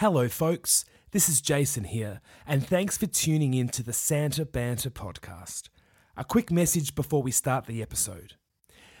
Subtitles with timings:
[0.00, 0.84] Hello, folks.
[1.12, 5.70] This is Jason here, and thanks for tuning in to the Santa Banter podcast.
[6.18, 8.34] A quick message before we start the episode.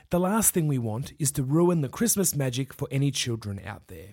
[0.08, 3.88] The last thing we want is to ruin the Christmas magic for any children out
[3.88, 4.12] there.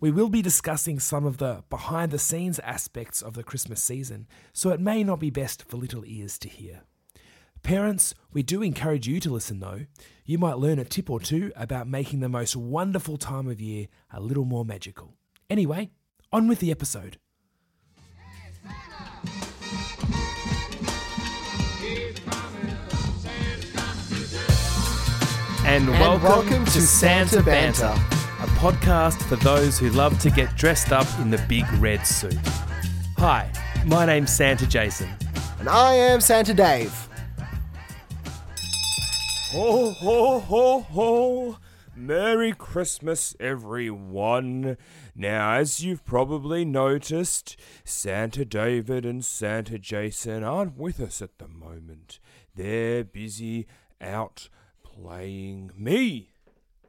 [0.00, 4.28] We will be discussing some of the behind the scenes aspects of the Christmas season,
[4.52, 6.82] so it may not be best for little ears to hear.
[7.62, 9.86] Parents, we do encourage you to listen though.
[10.26, 13.86] You might learn a tip or two about making the most wonderful time of year
[14.12, 15.14] a little more magical.
[15.48, 15.90] Anyway,
[16.32, 17.18] on with the episode.
[25.64, 28.42] And, welcome, welcome to to Santa Santa Banter, Banter.
[28.42, 32.36] a podcast for those who love to get dressed up in the big red suit.
[33.16, 33.50] Hi,
[33.86, 35.08] my name's Santa Jason.
[35.60, 36.92] And I am Santa Dave.
[39.52, 41.58] Ho, ho, ho, ho.
[41.94, 44.78] Merry Christmas, everyone.
[45.14, 51.48] Now, as you've probably noticed, Santa David and Santa Jason aren't with us at the
[51.48, 52.18] moment.
[52.54, 53.66] They're busy
[54.00, 54.48] out
[54.82, 56.30] playing me,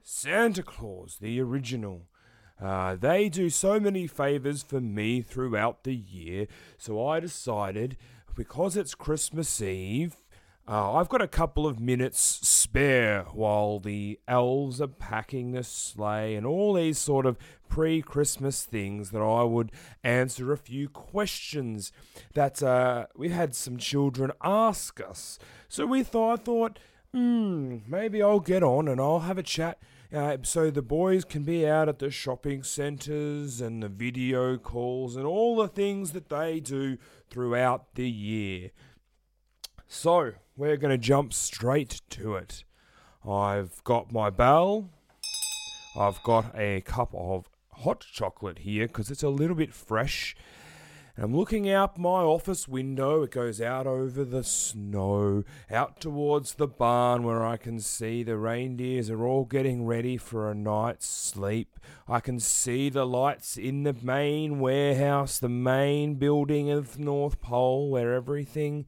[0.02, 2.08] Santa Claus, the original.
[2.62, 7.98] Uh, they do so many favors for me throughout the year, so I decided
[8.36, 10.16] because it's Christmas Eve,
[10.68, 16.36] uh, I've got a couple of minutes spare while the elves are packing the sleigh
[16.36, 19.72] and all these sort of pre Christmas things that I would
[20.04, 21.92] answer a few questions
[22.34, 25.38] that uh, we had some children ask us.
[25.68, 26.80] So we thought, I thought,
[27.14, 29.80] hmm, maybe I'll get on and I'll have a chat.
[30.14, 35.16] Uh, so the boys can be out at the shopping centres and the video calls
[35.16, 36.98] and all the things that they do
[37.30, 38.70] throughout the year.
[39.96, 42.64] So, we're going to jump straight to it.
[43.24, 44.90] I've got my bell.
[45.96, 50.36] I've got a cup of hot chocolate here because it's a little bit fresh.
[51.16, 53.22] And I'm looking out my office window.
[53.22, 58.36] It goes out over the snow, out towards the barn where I can see the
[58.36, 61.80] reindeers are all getting ready for a night's sleep.
[62.08, 67.92] I can see the lights in the main warehouse, the main building of North Pole
[67.92, 68.88] where everything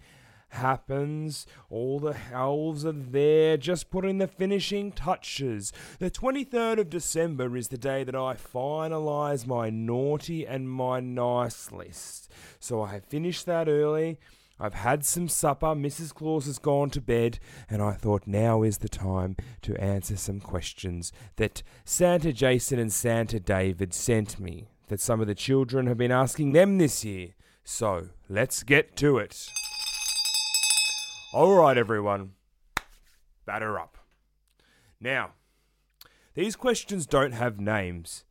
[0.55, 1.47] happens.
[1.69, 5.71] All the elves are there, just putting the finishing touches.
[5.99, 11.71] The 23rd of December is the day that I finalise my naughty and my nice
[11.71, 12.31] list.
[12.59, 14.17] So I have finished that early.
[14.59, 16.13] I've had some supper, Mrs.
[16.13, 17.39] Claus has gone to bed,
[17.69, 22.91] and I thought now is the time to answer some questions that Santa Jason and
[22.91, 27.35] Santa David sent me, that some of the children have been asking them this year.
[27.65, 29.49] So let's get to it.
[31.35, 32.31] All right, everyone,
[33.45, 33.97] batter up.
[35.01, 35.31] Now,
[36.33, 38.23] these questions don't have names.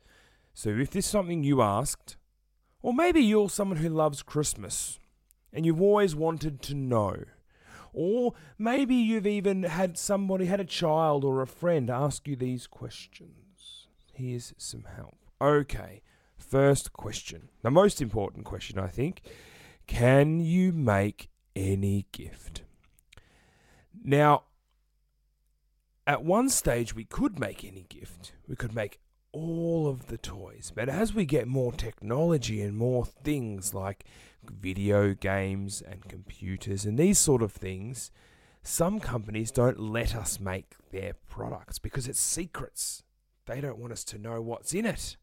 [0.54, 2.16] So if this is something you asked,
[2.80, 4.98] or maybe you're someone who loves Christmas
[5.52, 7.24] and you've always wanted to know,
[7.92, 12.66] or maybe you've even had somebody, had a child or a friend ask you these
[12.66, 13.86] questions.
[14.14, 15.18] Here's some help.
[15.42, 16.00] Okay,
[16.38, 17.50] first question.
[17.60, 19.20] The most important question, I think.
[19.86, 22.63] Can you make any gift?
[24.04, 24.42] Now,
[26.06, 28.32] at one stage, we could make any gift.
[28.46, 29.00] We could make
[29.32, 30.70] all of the toys.
[30.74, 34.04] But as we get more technology and more things like
[34.42, 38.10] video games and computers and these sort of things,
[38.62, 43.02] some companies don't let us make their products because it's secrets.
[43.46, 45.16] They don't want us to know what's in it.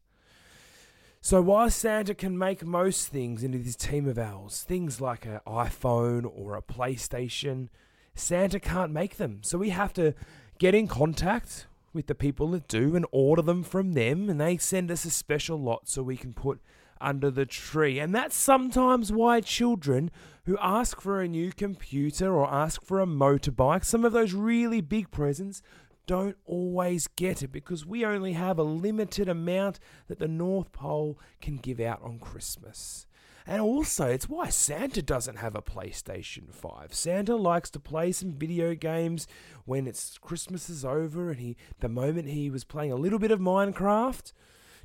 [1.20, 5.38] So while Santa can make most things into this team of owls, things like an
[5.46, 7.68] iPhone or a PlayStation,
[8.14, 9.40] Santa can't make them.
[9.42, 10.14] So we have to
[10.58, 14.56] get in contact with the people that do and order them from them, and they
[14.56, 16.60] send us a special lot so we can put
[17.00, 17.98] under the tree.
[17.98, 20.10] And that's sometimes why children
[20.44, 24.80] who ask for a new computer or ask for a motorbike, some of those really
[24.80, 25.62] big presents,
[26.06, 29.78] don't always get it because we only have a limited amount
[30.08, 33.06] that the North Pole can give out on Christmas.
[33.46, 36.94] And also, it's why Santa doesn't have a PlayStation 5.
[36.94, 39.26] Santa likes to play some video games
[39.64, 43.30] when it's Christmas is over and he the moment he was playing a little bit
[43.30, 44.32] of Minecraft,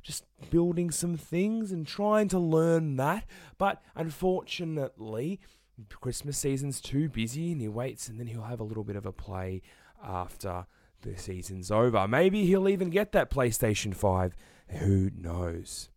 [0.02, 3.24] just building some things and trying to learn that.
[3.58, 5.40] But unfortunately,
[5.88, 9.06] Christmas season's too busy and he waits and then he'll have a little bit of
[9.06, 9.62] a play
[10.02, 10.66] after
[11.02, 12.08] the season's over.
[12.08, 14.34] Maybe he'll even get that PlayStation 5.
[14.80, 15.90] Who knows?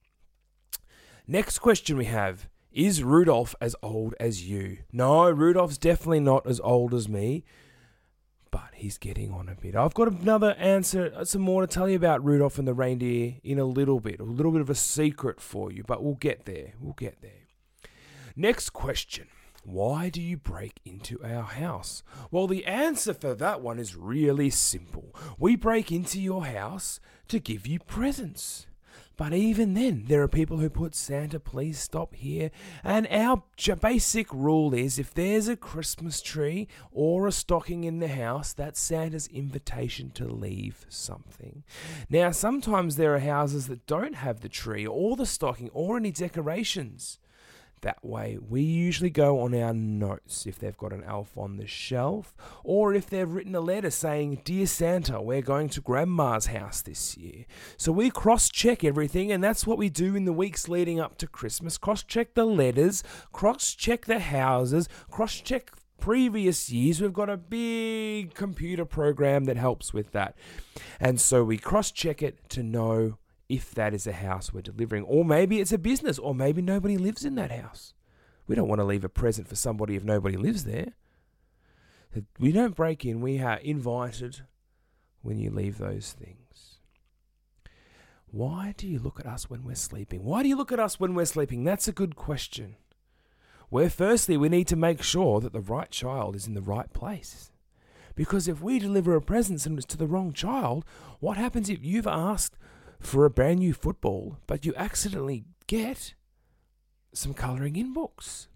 [1.27, 4.77] Next question we have Is Rudolph as old as you?
[4.93, 7.43] No, Rudolph's definitely not as old as me.
[8.49, 9.75] but he's getting on a bit.
[9.75, 13.35] I've got another answer, uh, some more to tell you about Rudolph and the reindeer
[13.43, 16.45] in a little bit, a little bit of a secret for you, but we'll get
[16.45, 16.73] there.
[16.79, 17.47] We'll get there.
[18.35, 19.27] Next question.
[19.63, 22.03] Why do you break into our house?
[22.31, 25.15] Well, the answer for that one is really simple.
[25.37, 28.65] We break into your house to give you presents.
[29.21, 32.49] But even then, there are people who put Santa, please stop here.
[32.83, 33.43] And our
[33.79, 38.79] basic rule is if there's a Christmas tree or a stocking in the house, that's
[38.79, 41.63] Santa's invitation to leave something.
[42.09, 46.09] Now, sometimes there are houses that don't have the tree or the stocking or any
[46.09, 47.19] decorations
[47.81, 48.37] that way.
[48.37, 52.93] We usually go on our notes if they've got an elf on the shelf, or
[52.93, 57.45] if they've written a letter saying, Dear Santa, we're going to Grandma's house this year.
[57.77, 61.17] So we cross check everything, and that's what we do in the weeks leading up
[61.19, 67.01] to Christmas cross check the letters, cross check the houses, cross check previous years.
[67.01, 70.35] We've got a big computer program that helps with that.
[70.99, 73.17] And so we cross check it to know
[73.51, 75.03] if that is a house we're delivering.
[75.03, 77.93] Or maybe it's a business, or maybe nobody lives in that house.
[78.47, 80.93] We don't want to leave a present for somebody if nobody lives there.
[82.39, 84.41] We don't break in, we are invited
[85.21, 86.79] when you leave those things.
[88.31, 90.23] Why do you look at us when we're sleeping?
[90.23, 91.63] Why do you look at us when we're sleeping?
[91.63, 92.77] That's a good question.
[93.69, 96.91] Where, firstly, we need to make sure that the right child is in the right
[96.93, 97.51] place.
[98.15, 100.83] Because if we deliver a present and it's to the wrong child,
[101.19, 102.57] what happens if you've asked
[103.01, 106.13] for a brand new football, but you accidentally get
[107.13, 108.47] some colouring in books.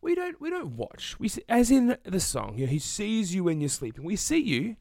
[0.00, 1.18] We don't we don't watch.
[1.18, 4.04] We as in the song, you know, he sees you when you're sleeping.
[4.04, 4.76] We see you.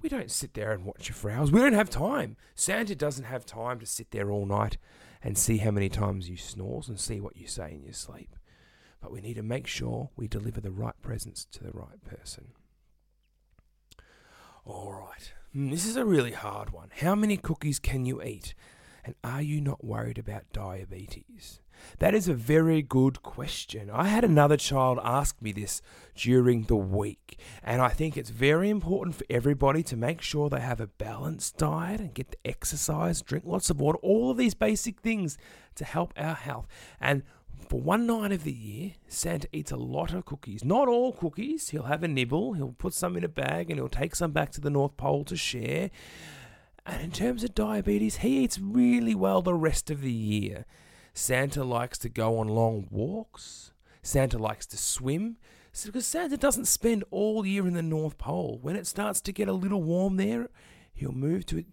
[0.00, 1.50] We don't sit there and watch you for hours.
[1.50, 2.36] We don't have time.
[2.54, 4.78] Santa doesn't have time to sit there all night
[5.22, 8.36] and see how many times you snores and see what you say in your sleep.
[9.00, 12.52] But we need to make sure we deliver the right presents to the right person.
[14.64, 15.32] All right.
[15.52, 16.90] Hmm, this is a really hard one.
[17.00, 18.54] How many cookies can you eat?
[19.02, 21.60] And are you not worried about diabetes?
[22.00, 23.88] That is a very good question.
[23.88, 25.80] I had another child ask me this
[26.14, 30.60] during the week, and I think it's very important for everybody to make sure they
[30.60, 34.54] have a balanced diet and get the exercise, drink lots of water, all of these
[34.54, 35.38] basic things
[35.76, 36.66] to help our health.
[37.00, 37.22] And
[37.68, 40.64] for one night of the year, Santa eats a lot of cookies.
[40.64, 41.70] Not all cookies.
[41.70, 44.50] He'll have a nibble, he'll put some in a bag, and he'll take some back
[44.52, 45.90] to the North Pole to share.
[46.86, 50.64] And in terms of diabetes, he eats really well the rest of the year.
[51.12, 53.72] Santa likes to go on long walks.
[54.02, 55.36] Santa likes to swim.
[55.84, 58.58] Because Santa doesn't spend all year in the North Pole.
[58.62, 60.48] When it starts to get a little warm there,
[60.94, 61.64] he'll move to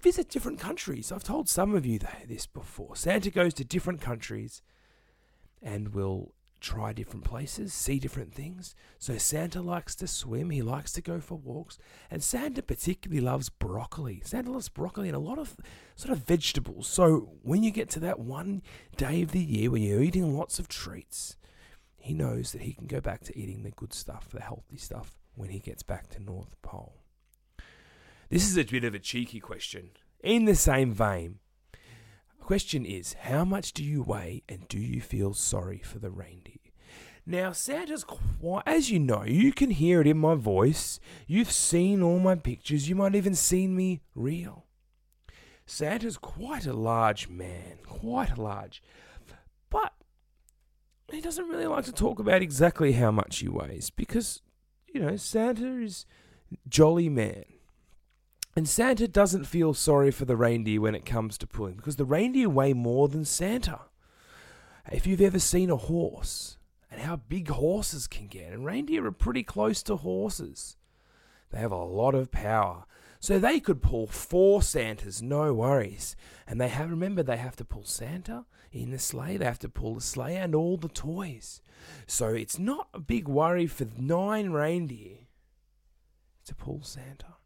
[0.00, 1.10] visit different countries.
[1.10, 2.96] I've told some of you this before.
[2.96, 4.62] Santa goes to different countries
[5.62, 8.74] and will try different places, see different things.
[8.98, 11.78] So Santa likes to swim, he likes to go for walks,
[12.10, 14.20] and Santa particularly loves broccoli.
[14.24, 15.56] Santa loves broccoli and a lot of
[15.96, 16.86] sort of vegetables.
[16.86, 18.62] So when you get to that one
[18.96, 21.36] day of the year when you're eating lots of treats,
[21.96, 25.16] he knows that he can go back to eating the good stuff, the healthy stuff,
[25.34, 26.96] when he gets back to North Pole.
[28.28, 29.90] This is a bit of a cheeky question.
[30.22, 31.38] In the same vein,
[32.50, 36.56] Question is, how much do you weigh and do you feel sorry for the reindeer?
[37.24, 40.98] Now, Santa's quite, as you know, you can hear it in my voice.
[41.28, 42.88] You've seen all my pictures.
[42.88, 44.66] You might even seen me real.
[45.64, 48.82] Santa's quite a large man, quite large.
[49.70, 49.92] But
[51.12, 54.42] he doesn't really like to talk about exactly how much he weighs because,
[54.92, 56.04] you know, Santa is
[56.68, 57.44] jolly man.
[58.56, 62.04] And Santa doesn't feel sorry for the reindeer when it comes to pulling because the
[62.04, 63.80] reindeer weigh more than Santa.
[64.90, 66.58] If you've ever seen a horse
[66.90, 70.76] and how big horses can get, and reindeer are pretty close to horses,
[71.50, 72.86] they have a lot of power.
[73.20, 76.16] So they could pull four Santas, no worries.
[76.46, 79.68] And they have remember they have to pull Santa in the sleigh, they have to
[79.68, 81.60] pull the sleigh and all the toys.
[82.06, 85.18] So it's not a big worry for nine reindeer
[86.46, 87.36] to pull Santa.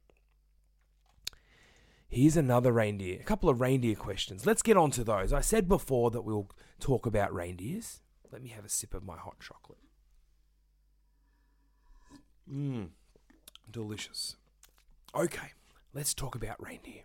[2.14, 3.18] Here's another reindeer.
[3.20, 4.46] A couple of reindeer questions.
[4.46, 5.32] Let's get on to those.
[5.32, 8.02] I said before that we'll talk about reindeers.
[8.30, 9.80] Let me have a sip of my hot chocolate.
[12.48, 12.90] Mmm,
[13.68, 14.36] delicious.
[15.12, 15.54] Okay,
[15.92, 17.02] let's talk about reindeer.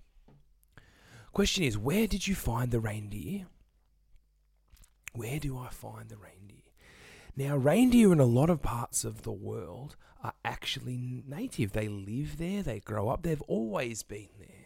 [1.31, 3.47] Question is, where did you find the reindeer?
[5.13, 6.57] Where do I find the reindeer?
[7.35, 11.71] Now, reindeer in a lot of parts of the world are actually native.
[11.71, 14.58] They live there, they grow up, they've always been there.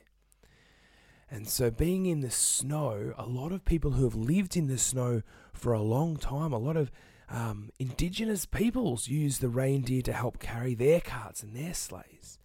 [1.33, 4.77] And so, being in the snow, a lot of people who have lived in the
[4.77, 6.91] snow for a long time, a lot of
[7.27, 12.37] um, indigenous peoples use the reindeer to help carry their carts and their sleighs,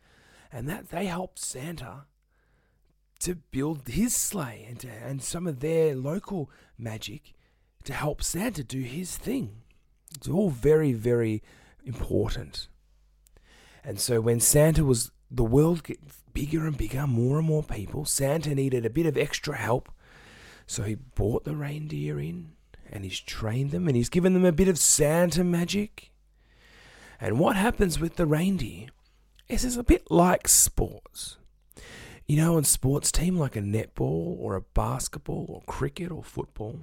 [0.50, 2.06] and that they helped Santa
[3.18, 7.34] to build his sleigh and to, and some of their local magic
[7.84, 9.64] to help Santa do his thing.
[10.16, 11.42] It's all very very
[11.84, 12.68] important.
[13.84, 18.04] And so when Santa was the world gets bigger and bigger, more and more people,
[18.04, 19.90] Santa needed a bit of extra help.
[20.66, 22.52] So he brought the reindeer in
[22.90, 26.10] and he's trained them and he's given them a bit of Santa magic.
[27.20, 28.88] And what happens with the reindeer
[29.48, 31.36] is it's a bit like sports.
[32.26, 36.80] You know, on sports team like a netball or a basketball or cricket or football,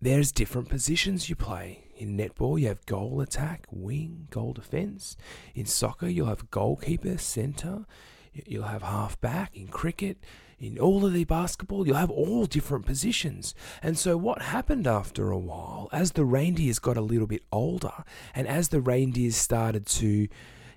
[0.00, 1.87] there's different positions you play.
[1.98, 5.16] In netball, you have goal attack, wing, goal defense.
[5.54, 7.86] In soccer, you'll have goalkeeper, center.
[8.32, 9.56] You'll have half back.
[9.56, 10.18] In cricket,
[10.60, 13.52] in all of the basketball, you'll have all different positions.
[13.82, 18.04] And so, what happened after a while, as the reindeers got a little bit older,
[18.32, 20.28] and as the reindeers started to,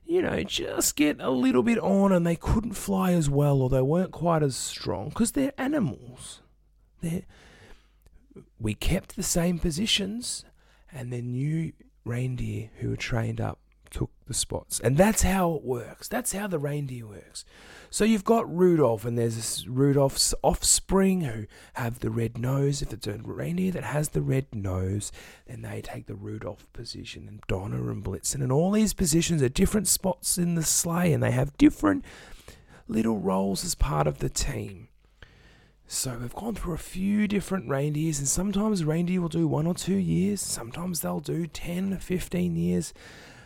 [0.03, 3.69] you know, just get a little bit on, and they couldn't fly as well, or
[3.69, 6.41] they weren't quite as strong, because they're animals.
[7.01, 7.23] They're,
[8.59, 10.45] we kept the same positions,
[10.91, 11.73] and the new
[12.05, 13.59] reindeer who were trained up
[13.91, 14.79] took the spots.
[14.79, 16.07] And that's how it works.
[16.07, 17.43] That's how the reindeer works.
[17.89, 22.81] So you've got Rudolph, and there's Rudolph's offspring who have the red nose.
[22.81, 25.11] If it's a reindeer that has the red nose,
[25.45, 29.49] then they take the Rudolph position, and Donner and Blitzen, and all these positions are
[29.49, 32.05] different spots in the sleigh, and they have different
[32.87, 34.87] little roles as part of the team.
[35.93, 39.73] So we've gone through a few different reindeers, and sometimes reindeer will do one or
[39.73, 42.93] two years, sometimes they'll do 10, 15 years.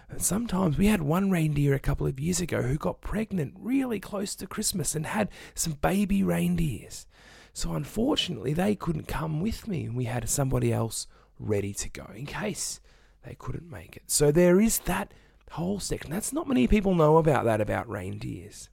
[0.09, 3.99] And sometimes we had one reindeer a couple of years ago who got pregnant really
[3.99, 7.07] close to Christmas and had some baby reindeers.
[7.51, 11.07] So unfortunately, they couldn't come with me, and we had somebody else
[11.39, 12.79] ready to go in case
[13.23, 14.03] they couldn't make it.
[14.05, 15.15] So there is that
[15.49, 16.11] whole section.
[16.11, 18.69] That's not many people know about that about reindeers.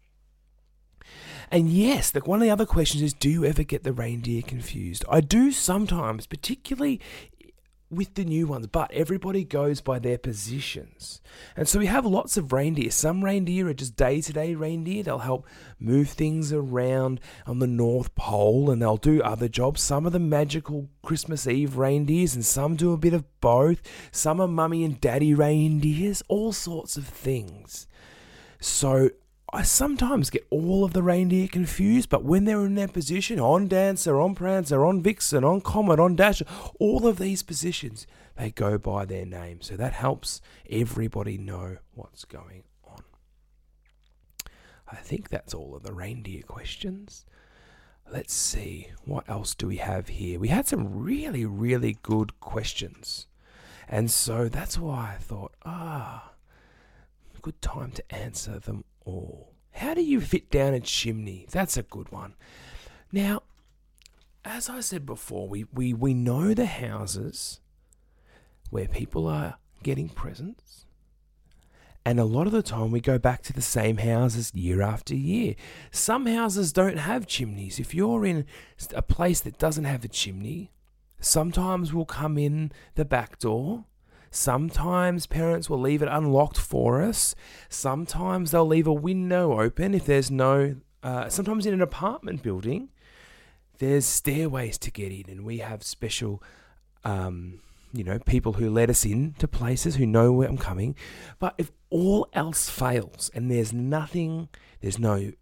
[1.51, 4.43] And yes, the, one of the other questions is do you ever get the reindeer
[4.43, 5.05] confused?
[5.09, 7.01] I do sometimes, particularly
[7.93, 11.21] with the new ones, but everybody goes by their positions.
[11.55, 12.91] And so we have lots of reindeer.
[12.91, 15.03] Some reindeer are just day to day reindeer.
[15.03, 15.47] They'll help
[15.79, 19.83] move things around on the North Pole and they'll do other jobs.
[19.83, 23.83] Some are the magical Christmas Eve reindeers and some do a bit of both.
[24.11, 27.87] Some are mummy and daddy reindeers, all sorts of things.
[28.59, 29.11] So
[29.55, 33.69] I sometimes get all of the reindeer confused, but when they're in their position, on
[33.69, 36.47] Dancer, on Prancer, on Vixen, on Comet, on Dasher,
[36.81, 38.07] all of these positions,
[38.37, 39.61] they go by their name.
[39.61, 40.41] So that helps
[40.71, 43.03] everybody know what's going on.
[44.91, 47.27] I think that's all of the reindeer questions.
[48.11, 50.41] Let's see, what else do we have here?
[50.41, 53.27] We had some really, really good questions.
[53.87, 56.33] And so that's why I thought, ah,
[57.43, 59.53] good time to answer them all.
[59.73, 61.47] How do you fit down a chimney?
[61.51, 62.35] That's a good one.
[63.11, 63.43] Now,
[64.45, 67.61] as I said before, we, we, we know the houses
[68.71, 70.87] where people are getting presents.
[72.05, 75.15] And a lot of the time, we go back to the same houses year after
[75.15, 75.55] year.
[75.93, 77.79] Some houses don't have chimneys.
[77.79, 78.45] If you're in
[78.93, 80.73] a place that doesn't have a chimney,
[81.21, 83.85] sometimes we'll come in the back door
[84.35, 87.35] Sometimes parents will leave it unlocked for us.
[87.69, 90.77] Sometimes they'll leave a window open if there's no.
[91.03, 92.89] Uh, sometimes in an apartment building,
[93.77, 96.43] there's stairways to get in, and we have special,
[97.05, 97.61] um,
[97.93, 100.97] you know, people who let us in to places who know where I'm coming.
[101.39, 104.49] But if all else fails and there's nothing,
[104.81, 105.33] there's no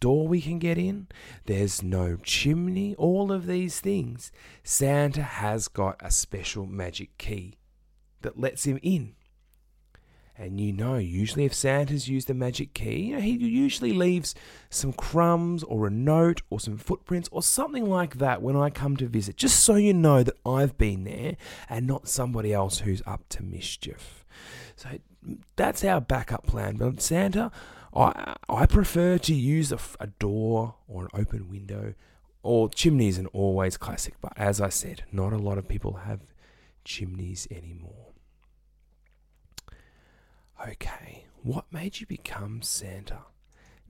[0.00, 1.08] door we can get in,
[1.44, 7.57] there's no chimney, all of these things, Santa has got a special magic key
[8.22, 9.14] that lets him in.
[10.40, 14.36] And you know, usually if Santa's used a magic key, you know, he usually leaves
[14.70, 18.96] some crumbs or a note or some footprints or something like that when I come
[18.98, 21.36] to visit, just so you know that I've been there
[21.68, 24.24] and not somebody else who's up to mischief.
[24.76, 24.90] So
[25.56, 26.76] that's our backup plan.
[26.76, 27.50] But Santa,
[27.92, 31.94] I, I prefer to use a, a door or an open window
[32.44, 34.14] or chimneys and always classic.
[34.20, 36.20] But as I said, not a lot of people have
[36.88, 38.14] chimneys anymore.
[40.66, 43.18] Okay, what made you become Santa?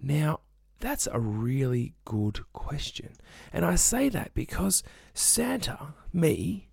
[0.02, 0.40] Now,
[0.80, 3.12] that's a really good question.
[3.52, 4.82] And I say that because
[5.14, 6.68] Santa, me,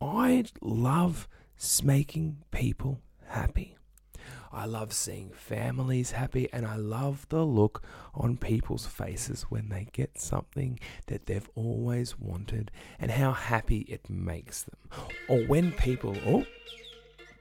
[0.00, 1.26] I love
[1.82, 3.76] making people happy.
[4.52, 7.82] I love seeing families happy, and I love the look
[8.14, 14.08] on people's faces when they get something that they've always wanted and how happy it
[14.08, 14.78] makes them.
[15.28, 16.44] Or when people, oh,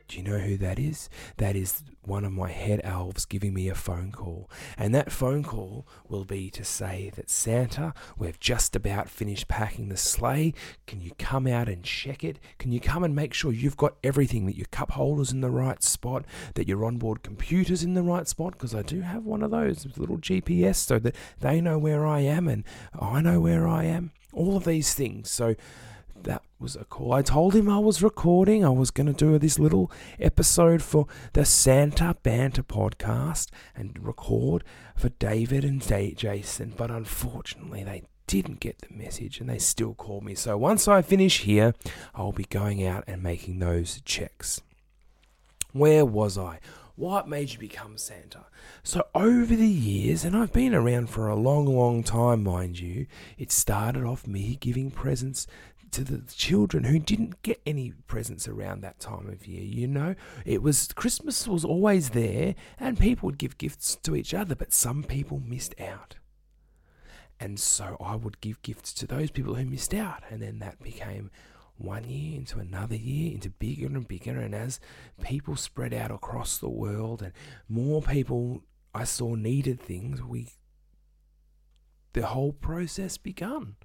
[0.08, 1.10] do you know who that is?
[1.38, 4.50] That is one of my head elves giving me a phone call.
[4.78, 9.90] And that phone call will be to say that Santa, we've just about finished packing
[9.90, 10.54] the sleigh.
[10.86, 12.40] Can you come out and check it?
[12.58, 15.50] Can you come and make sure you've got everything, that your cup holder's in the
[15.50, 16.24] right spot,
[16.54, 18.54] that your onboard computer's in the right spot?
[18.54, 22.22] Because I do have one of those little GPS so that they know where I
[22.22, 22.64] am and
[22.98, 24.12] I know where I am.
[24.32, 25.30] All of these things.
[25.30, 25.56] So
[26.60, 27.14] was a call.
[27.14, 28.66] I told him I was recording.
[28.66, 34.64] I was going to do this little episode for the Santa Banter podcast and record
[34.96, 40.24] for David and Jason, but unfortunately they didn't get the message and they still called
[40.24, 40.34] me.
[40.36, 41.74] So once I finish here,
[42.16, 44.62] I'll be going out and making those checks.
[45.74, 46.60] Where was I?
[46.98, 48.46] What made you become Santa?
[48.82, 53.06] So, over the years, and I've been around for a long, long time, mind you,
[53.38, 55.46] it started off me giving presents
[55.91, 59.63] to the children who didn't get any presents around that time of year.
[59.63, 60.15] You know,
[60.46, 64.74] it was Christmas was always there, and people would give gifts to each other, but
[64.74, 66.15] some people missed out.
[67.39, 70.82] And so I would give gifts to those people who missed out, and then that
[70.82, 71.29] became
[71.77, 74.79] one year into another year into bigger and bigger and as
[75.22, 77.32] people spread out across the world and
[77.70, 78.63] more people
[78.94, 80.50] I saw needed things we
[82.13, 83.75] the whole process begun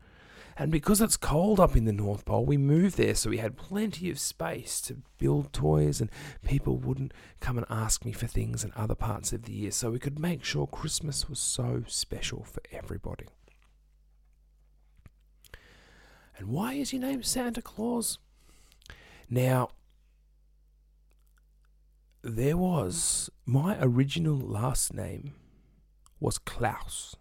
[0.57, 3.57] and because it's cold up in the North Pole, we moved there so we had
[3.57, 6.11] plenty of space to build toys and
[6.45, 9.71] people wouldn't come and ask me for things in other parts of the year.
[9.71, 13.27] So we could make sure Christmas was so special for everybody.
[16.37, 18.19] And why is your name Santa Claus?
[19.31, 19.71] Now,
[22.23, 25.35] there was my original last name
[26.21, 27.17] was Klaus.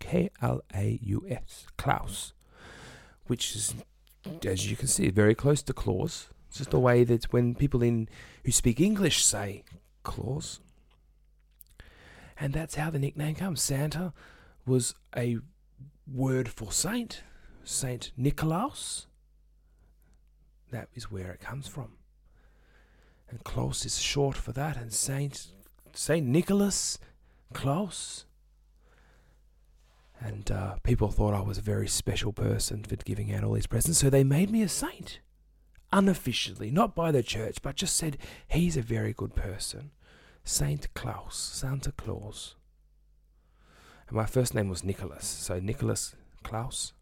[0.00, 1.66] K L A U S.
[1.76, 2.32] Klaus
[3.28, 3.74] which is,
[4.44, 6.28] as you can see, very close to claws.
[6.48, 8.08] It's just the way that when people in
[8.44, 9.64] who speak English say
[10.02, 10.60] claws.
[12.40, 13.62] And that's how the nickname comes.
[13.62, 14.12] Santa
[14.66, 15.38] was a
[16.12, 17.22] word for saint,
[17.64, 19.06] Saint Nicholas.
[20.70, 21.92] That is where it comes from.
[23.30, 25.48] And Klaus is short for that, and Saint
[25.92, 26.98] Saint Nicholas,
[27.52, 28.24] Klaus
[30.20, 33.66] and uh, people thought I was a very special person for giving out all these
[33.66, 35.20] presents, so they made me a saint.
[35.92, 39.90] Unofficially, not by the church, but just said, he's a very good person.
[40.44, 42.56] Saint Klaus, Santa Claus.
[44.08, 46.92] And my first name was Nicholas, so Nicholas Klaus.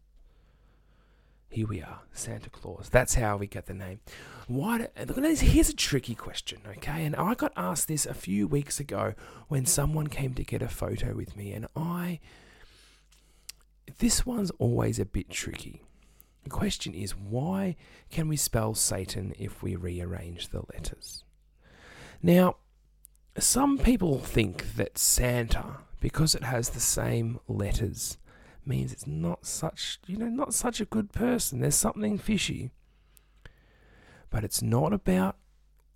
[1.49, 2.89] Here we are, Santa Claus.
[2.89, 4.01] That's how we get the name.
[4.47, 4.89] Why?
[5.05, 7.05] Do, here's a tricky question, okay?
[7.05, 9.13] And I got asked this a few weeks ago
[9.47, 12.19] when someone came to get a photo with me, and I
[13.99, 15.83] this one's always a bit tricky.
[16.43, 17.75] The question is why
[18.09, 21.23] can we spell Satan if we rearrange the letters?
[22.21, 22.57] Now,
[23.37, 28.17] some people think that Santa, because it has the same letters,
[28.65, 31.59] means it's not such, you know, not such a good person.
[31.59, 32.71] There's something fishy.
[34.29, 35.37] But it's not about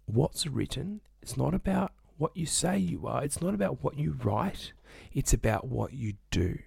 [0.06, 1.02] what's written.
[1.22, 3.24] It's not about what you say you are.
[3.24, 4.74] It's not about what you write.
[5.14, 6.60] It's about what you do.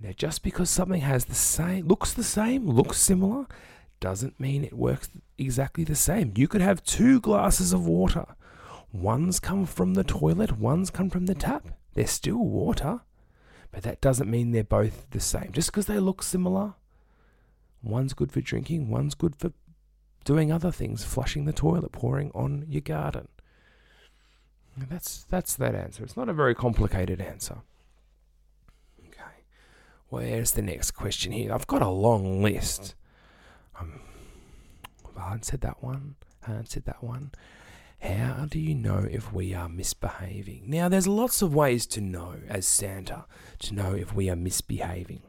[0.00, 3.46] Now, just because something has the same, looks the same, looks similar,
[4.00, 6.32] doesn't mean it works exactly the same.
[6.36, 8.24] You could have two glasses of water.
[8.92, 11.68] One's come from the toilet, one's come from the tap.
[11.94, 13.00] They're still water,
[13.70, 15.52] but that doesn't mean they're both the same.
[15.52, 16.74] Just because they look similar,
[17.82, 19.52] one's good for drinking, one's good for
[20.24, 23.28] doing other things, flushing the toilet, pouring on your garden.
[24.88, 26.04] That's that's that answer.
[26.04, 27.58] It's not a very complicated answer.
[30.10, 31.54] Where's the next question here?
[31.54, 32.96] I've got a long list.
[33.78, 34.00] Um,
[35.16, 36.16] I answered that one.
[36.46, 37.30] I answered that one.
[38.00, 40.64] How do you know if we are misbehaving?
[40.66, 43.26] Now, there's lots of ways to know as Santa
[43.60, 45.22] to know if we are misbehaving.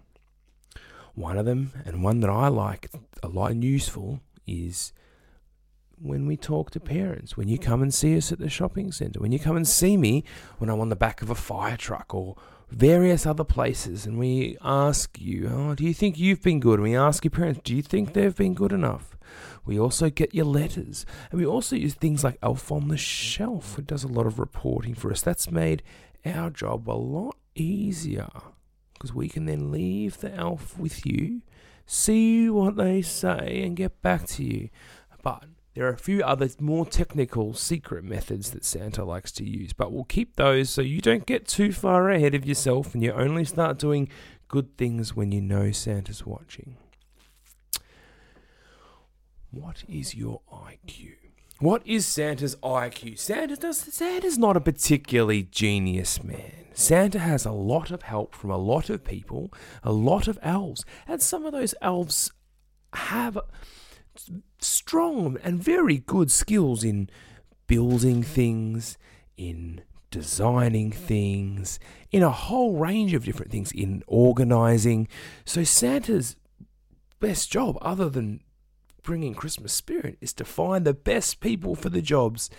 [1.13, 2.89] One of them, and one that I like
[3.21, 4.93] a lot and useful, is
[6.01, 9.19] when we talk to parents, when you come and see us at the shopping centre,
[9.19, 10.23] when you come and see me
[10.57, 12.35] when I'm on the back of a fire truck or
[12.71, 16.75] various other places, and we ask you, oh, do you think you've been good?
[16.75, 19.17] And we ask your parents, do you think they've been good enough?
[19.65, 23.77] We also get your letters, and we also use things like Elf on the Shelf,
[23.77, 25.21] It does a lot of reporting for us.
[25.21, 25.83] That's made
[26.25, 28.29] our job a lot easier
[28.93, 31.41] because we can then leave the elf with you,
[31.87, 34.69] see what they say, and get back to you.
[35.23, 39.71] But There are a few other more technical secret methods that Santa likes to use,
[39.71, 43.13] but we'll keep those so you don't get too far ahead of yourself and you
[43.13, 44.09] only start doing
[44.49, 46.75] good things when you know Santa's watching.
[49.49, 51.15] What is your IQ?
[51.59, 53.17] What is Santa's IQ?
[53.17, 56.65] Santa does Santa's not a particularly genius man.
[56.73, 59.53] Santa has a lot of help from a lot of people,
[59.83, 62.31] a lot of elves, and some of those elves
[62.93, 63.37] have
[64.61, 67.09] strong and very good skills in
[67.67, 68.97] building things,
[69.37, 71.79] in designing things,
[72.11, 75.07] in a whole range of different things, in organizing.
[75.45, 76.35] So Santa's
[77.19, 78.41] best job, other than
[79.03, 82.49] bringing Christmas spirit, is to find the best people for the jobs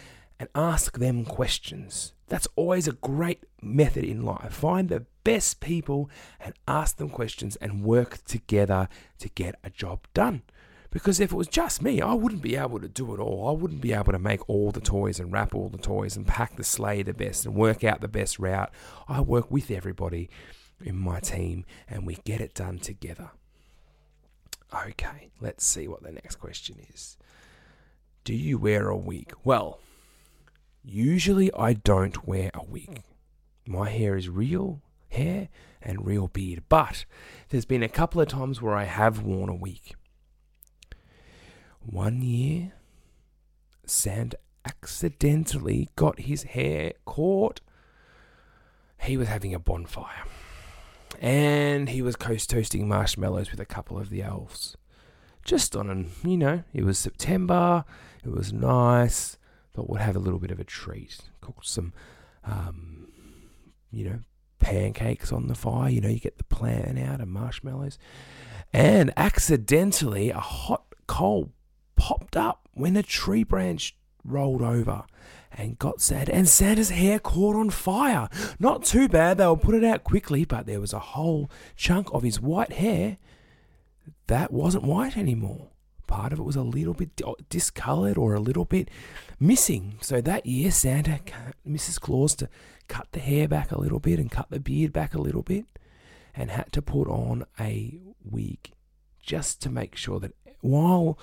[0.40, 2.14] and ask them questions.
[2.26, 4.54] That's always a great method in life.
[4.54, 6.10] Find the best people
[6.40, 8.88] and ask them questions and work together
[9.18, 10.42] to get a job done.
[10.92, 13.48] Because if it was just me, I wouldn't be able to do it all.
[13.48, 16.26] I wouldn't be able to make all the toys and wrap all the toys and
[16.26, 18.70] pack the sleigh the best and work out the best route.
[19.08, 20.28] I work with everybody
[20.84, 23.30] in my team and we get it done together.
[24.74, 27.16] Okay, let's see what the next question is.
[28.24, 29.32] Do you wear a wig?
[29.44, 29.80] Well,
[30.84, 33.02] usually I don't wear a wig.
[33.66, 35.48] My hair is real hair
[35.80, 37.06] and real beard, but
[37.48, 39.94] there's been a couple of times where I have worn a wig.
[41.84, 42.72] One year,
[43.86, 47.60] Sand accidentally got his hair caught.
[49.00, 50.24] He was having a bonfire.
[51.20, 54.76] And he was coast toasting marshmallows with a couple of the elves.
[55.44, 57.84] Just on an, you know, it was September,
[58.24, 59.36] it was nice,
[59.74, 61.18] thought we'd have a little bit of a treat.
[61.40, 61.92] Cooked some,
[62.44, 63.08] um,
[63.90, 64.18] you know,
[64.60, 65.90] pancakes on the fire.
[65.90, 67.98] You know, you get the plan out and marshmallows.
[68.72, 71.50] And accidentally, a hot coal
[72.02, 75.04] popped up when a tree branch rolled over
[75.52, 76.34] and got Santa.
[76.34, 78.28] And Santa's hair caught on fire.
[78.58, 82.24] Not too bad, they'll put it out quickly, but there was a whole chunk of
[82.24, 83.18] his white hair
[84.26, 85.68] that wasn't white anymore.
[86.08, 88.88] Part of it was a little bit discolored or a little bit
[89.38, 89.98] missing.
[90.00, 91.20] So that year, Santa,
[91.64, 92.00] Mrs.
[92.00, 92.48] Claus, to
[92.88, 95.66] cut the hair back a little bit and cut the beard back a little bit
[96.34, 98.72] and had to put on a wig
[99.22, 101.16] just to make sure that while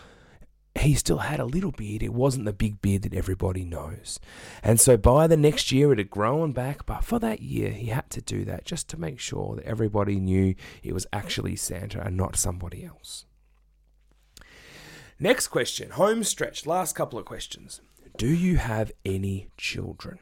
[0.75, 2.03] he still had a little beard.
[2.03, 4.19] It wasn't the big beard that everybody knows.
[4.63, 6.85] And so by the next year, it had grown back.
[6.85, 10.19] But for that year, he had to do that just to make sure that everybody
[10.19, 13.25] knew it was actually Santa and not somebody else.
[15.19, 16.65] Next question, home stretch.
[16.65, 17.81] Last couple of questions.
[18.17, 20.19] Do you have any children?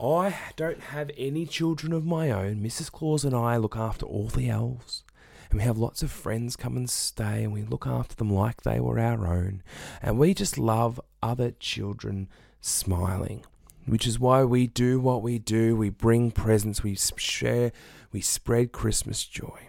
[0.00, 2.56] I don't have any children of my own.
[2.60, 2.90] Mrs.
[2.90, 5.04] Claus and I look after all the elves
[5.50, 8.62] and we have lots of friends come and stay and we look after them like
[8.62, 9.62] they were our own.
[10.02, 12.28] And we just love other children
[12.60, 13.44] smiling
[13.86, 15.74] which is why we do what we do.
[15.74, 16.82] We bring presents.
[16.82, 17.72] We share.
[18.12, 19.68] We spread christmas joy.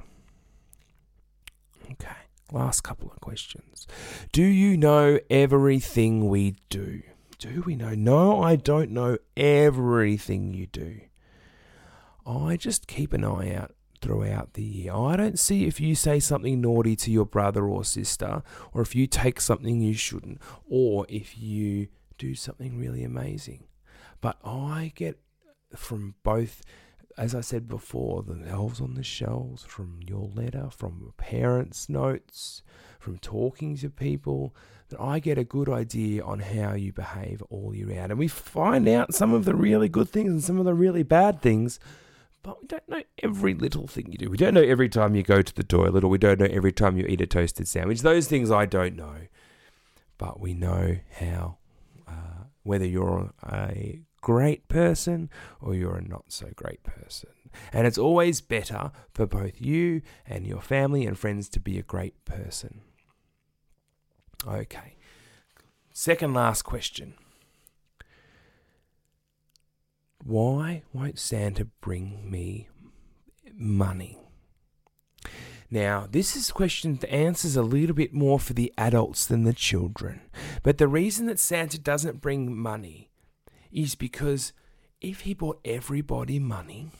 [1.91, 2.15] Okay
[2.51, 3.87] last couple of questions.
[4.31, 7.01] Do you know everything we do?
[7.37, 7.93] Do we know?
[7.95, 11.01] No i don't know everything you do.
[12.25, 14.93] I just keep an eye out throughout the year.
[14.93, 18.95] I don't see if you say something naughty to your brother or sister, or if
[18.95, 23.65] you take something you shouldn't, or if you do something really amazing.
[24.21, 25.19] But I get
[25.75, 26.61] from both,
[27.17, 32.63] as I said before, the elves on the shelves, from your letter, from parents' notes,
[32.99, 34.55] from talking to people,
[34.89, 38.11] that I get a good idea on how you behave all year round.
[38.11, 41.03] And we find out some of the really good things and some of the really
[41.03, 41.79] bad things
[42.43, 44.29] but we don't know every little thing you do.
[44.29, 46.71] We don't know every time you go to the toilet, or we don't know every
[46.71, 48.01] time you eat a toasted sandwich.
[48.01, 49.27] Those things I don't know.
[50.17, 51.57] But we know how,
[52.07, 55.29] uh, whether you're a great person
[55.61, 57.29] or you're a not so great person.
[57.71, 61.83] And it's always better for both you and your family and friends to be a
[61.83, 62.81] great person.
[64.47, 64.95] Okay.
[65.91, 67.15] Second last question.
[70.29, 72.67] Why won't Santa bring me
[73.51, 74.19] money?
[75.71, 79.43] Now, this is a question that answers a little bit more for the adults than
[79.43, 80.21] the children.
[80.61, 83.09] But the reason that Santa doesn't bring money
[83.71, 84.53] is because
[85.01, 86.91] if he brought everybody money,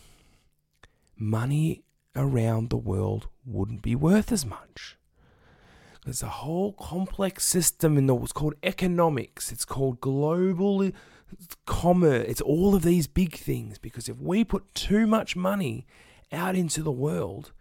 [1.16, 1.84] money
[2.16, 4.98] around the world wouldn't be worth as much.
[6.04, 9.52] There's a whole complex system in the what's called economics.
[9.52, 10.90] It's called global
[11.66, 15.86] commerce, it's all of these big things because if we put too much money
[16.32, 17.52] out into the world,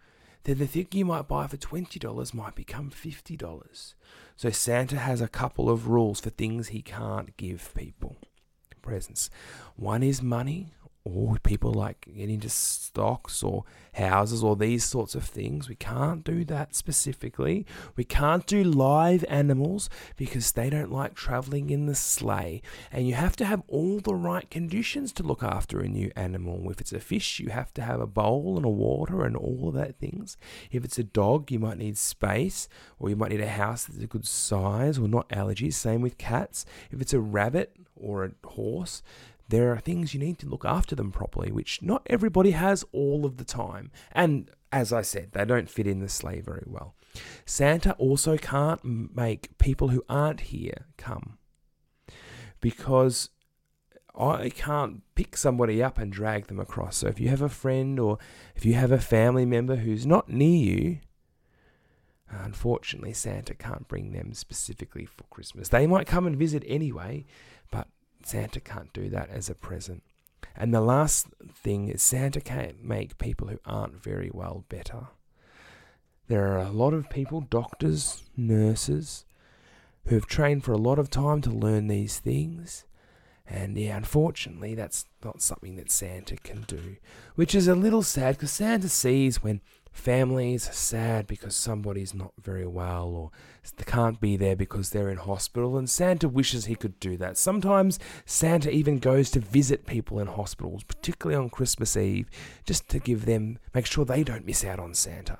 [0.43, 3.93] then the thing you might buy for $20 might become $50.
[4.35, 8.17] So Santa has a couple of rules for things he can't give people
[8.81, 9.29] presents.
[9.75, 15.23] One is money, or people like get into stocks or houses or these sorts of
[15.23, 15.69] things.
[15.69, 17.65] We can't do that specifically.
[17.95, 22.61] We can't do live animals because they don't like traveling in the sleigh.
[22.91, 26.69] And you have to have all the right conditions to look after a new animal.
[26.69, 29.69] If it's a fish, you have to have a bowl and a water and all
[29.69, 30.37] of that things.
[30.71, 32.67] If it's a dog, you might need space
[32.99, 35.73] or you might need a house that's a good size or not allergies.
[35.73, 36.65] Same with cats.
[36.91, 39.01] If it's a rabbit or a horse,
[39.49, 43.25] there are things you need to look after them properly, which not everybody has all
[43.25, 43.91] of the time.
[44.11, 46.95] And as I said, they don't fit in the sleigh very well.
[47.45, 51.39] Santa also can't make people who aren't here come
[52.61, 53.29] because
[54.15, 56.97] I can't pick somebody up and drag them across.
[56.97, 58.19] So if you have a friend or
[58.55, 60.97] if you have a family member who's not near you,
[62.29, 65.69] unfortunately, Santa can't bring them specifically for Christmas.
[65.69, 67.25] They might come and visit anyway,
[68.29, 70.03] Santa can't do that as a present.
[70.55, 75.07] And the last thing is Santa can't make people who aren't very well better.
[76.27, 79.25] There are a lot of people, doctors, nurses,
[80.05, 82.85] who have trained for a lot of time to learn these things.
[83.47, 86.97] And yeah, unfortunately, that's not something that Santa can do,
[87.33, 89.59] which is a little sad because Santa sees when
[89.91, 93.31] Families are sad because somebody's not very well or
[93.77, 97.37] they can't be there because they're in hospital, and Santa wishes he could do that.
[97.37, 102.29] Sometimes Santa even goes to visit people in hospitals, particularly on Christmas Eve,
[102.65, 105.37] just to give them, make sure they don't miss out on Santa.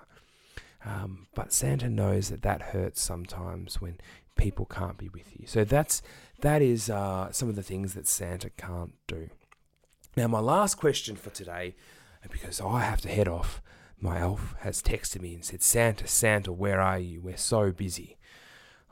[0.85, 3.99] Um, but Santa knows that that hurts sometimes when
[4.37, 5.45] people can't be with you.
[5.47, 6.01] So that's
[6.41, 9.29] that is uh, some of the things that Santa can't do.
[10.15, 11.75] Now, my last question for today,
[12.31, 13.61] because I have to head off
[14.01, 17.21] my elf has texted me and said, Santa, Santa, where are you?
[17.21, 18.17] We're so busy.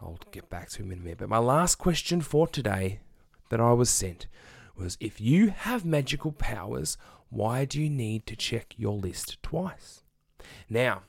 [0.01, 1.17] I'll get back to him in a minute.
[1.19, 2.99] But my last question for today
[3.49, 4.27] that I was sent
[4.75, 6.97] was if you have magical powers,
[7.29, 10.03] why do you need to check your list twice?
[10.69, 11.03] Now,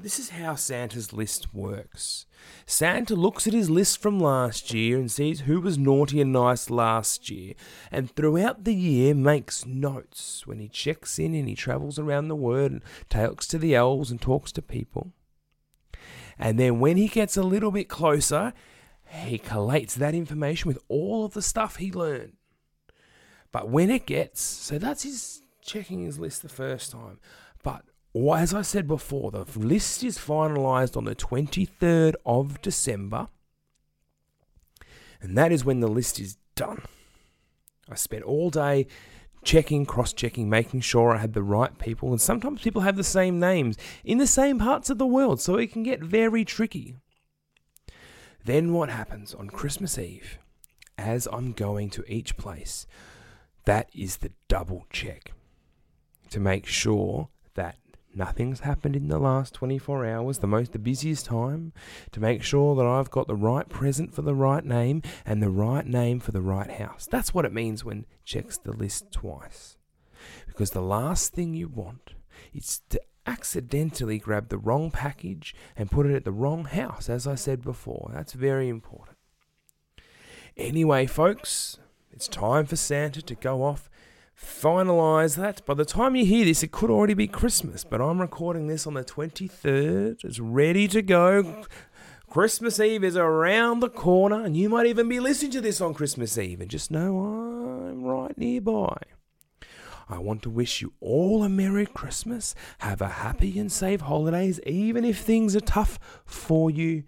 [0.00, 2.26] this is how Santa's list works.
[2.66, 6.70] Santa looks at his list from last year and sees who was naughty and nice
[6.70, 7.54] last year,
[7.90, 12.36] and throughout the year makes notes when he checks in and he travels around the
[12.36, 15.12] world and talks to the elves and talks to people.
[16.38, 18.52] And then when he gets a little bit closer,
[19.08, 22.34] he collates that information with all of the stuff he learned.
[23.50, 27.18] But when it gets, so that's his checking his list the first time.
[28.18, 33.28] As I said before, the list is finalised on the 23rd of December,
[35.20, 36.82] and that is when the list is done.
[37.88, 38.86] I spent all day
[39.44, 43.04] checking, cross checking, making sure I had the right people, and sometimes people have the
[43.04, 46.96] same names in the same parts of the world, so it can get very tricky.
[48.44, 50.38] Then what happens on Christmas Eve,
[50.96, 52.86] as I'm going to each place,
[53.64, 55.32] that is the double check
[56.30, 57.76] to make sure that
[58.14, 61.72] nothing's happened in the last 24 hours, the most the busiest time,
[62.12, 65.50] to make sure that I've got the right present for the right name and the
[65.50, 67.06] right name for the right house.
[67.10, 69.76] That's what it means when checks the list twice.
[70.46, 72.14] Because the last thing you want
[72.52, 77.26] is to accidentally grab the wrong package and put it at the wrong house, as
[77.26, 78.10] I said before.
[78.14, 79.18] That's very important.
[80.56, 81.78] Anyway, folks,
[82.10, 83.88] it's time for Santa to go off
[84.38, 85.64] finalize that.
[85.66, 88.86] By the time you hear this, it could already be Christmas, but I'm recording this
[88.86, 90.24] on the 23rd.
[90.24, 91.64] It's ready to go.
[92.30, 95.94] Christmas Eve is around the corner, and you might even be listening to this on
[95.94, 98.98] Christmas Eve, and just know I'm right nearby.
[100.10, 102.54] I want to wish you all a Merry Christmas.
[102.78, 107.04] Have a happy and safe holidays, even if things are tough for you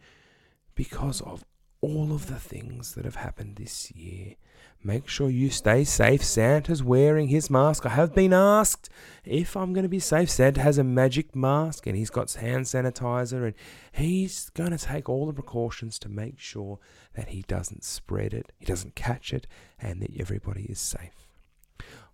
[0.74, 1.44] because of
[1.80, 4.36] all of the things that have happened this year.
[4.82, 6.24] Make sure you stay safe.
[6.24, 7.84] Santa's wearing his mask.
[7.84, 8.88] I have been asked
[9.24, 10.30] if I'm going to be safe.
[10.30, 13.54] Santa has a magic mask and he's got hand sanitizer and
[13.92, 16.78] he's going to take all the precautions to make sure
[17.14, 19.46] that he doesn't spread it, he doesn't catch it,
[19.78, 21.28] and that everybody is safe.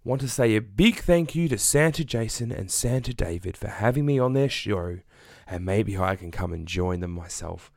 [0.03, 4.07] Want to say a big thank you to Santa Jason and Santa David for having
[4.07, 4.99] me on their show,
[5.47, 7.71] and maybe I can come and join them myself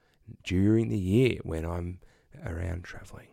[0.43, 1.99] during the year when I'm
[2.45, 3.28] around traveling.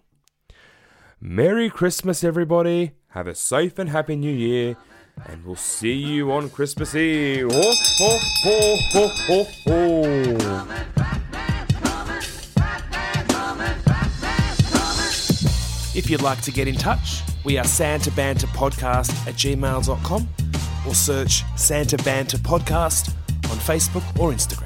[1.20, 2.92] Merry Christmas, everybody.
[3.08, 4.76] Have a safe and happy new year.
[5.24, 7.50] And we'll see you on Christmas Eve.
[7.50, 10.86] Ho, ho, ho, ho, ho, ho.
[15.94, 20.28] If you'd like to get in touch, we are Santa Banter Podcast at gmail.com
[20.86, 23.08] or search Santa Banter Podcast
[23.50, 24.65] on Facebook or Instagram.